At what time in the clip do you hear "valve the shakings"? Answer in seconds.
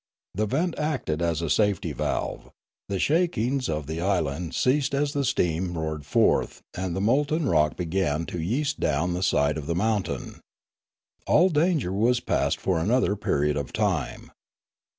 1.93-3.69